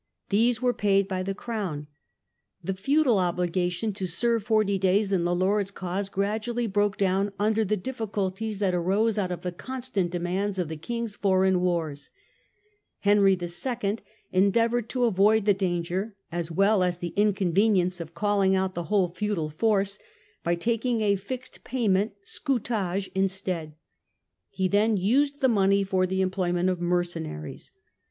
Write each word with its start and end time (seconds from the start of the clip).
These 0.29 0.63
were 0.63 0.73
paid 0.73 1.07
by 1.07 1.21
the 1.21 1.35
crown. 1.35 1.85
The 2.63 2.73
feudal 2.73 3.17
ja) 3.17 3.19
feudal 3.19 3.19
obligation 3.33 3.93
to 3.93 4.07
serve 4.07 4.43
forty 4.43 4.79
days 4.79 5.11
in 5.11 5.25
the 5.25 5.35
lord's 5.35 5.69
*«vy. 5.69 5.75
cause 5.75 6.09
gradually 6.09 6.65
broke 6.65 6.97
down 6.97 7.31
under 7.37 7.63
the 7.63 7.77
diffi 7.77 8.09
culties 8.09 8.57
that 8.57 8.73
arose 8.73 9.19
out 9.19 9.31
of 9.31 9.43
the 9.43 9.51
constant 9.51 10.09
demands 10.09 10.57
of 10.57 10.69
the 10.69 10.75
kings' 10.75 11.15
foreign 11.15 11.61
wars. 11.61 12.09
Henry 13.01 13.37
II. 13.39 13.99
endeavoured 14.31 14.89
to 14.89 15.03
avoid 15.03 15.45
the 15.45 15.53
danger 15.53 16.15
as 16.31 16.49
well 16.49 16.81
as 16.81 16.97
the 16.97 17.13
inconvenience 17.15 17.99
of 17.99 18.15
calling 18.15 18.55
out 18.55 18.73
the 18.73 18.85
whole 18.85 19.09
feudal 19.13 19.51
force 19.51 19.99
by 20.43 20.55
taking 20.55 21.01
a 21.01 21.15
fixed 21.15 21.63
payment 21.63 22.13
(scutage) 22.25 23.11
instead. 23.13 23.75
He 24.49 24.67
then 24.67 24.97
used 24.97 25.41
the 25.41 25.47
money 25.47 25.83
for 25.83 26.07
the 26.07 26.23
employment 26.23 26.69
of 26.69 26.81
mercenaries. 26.81 27.71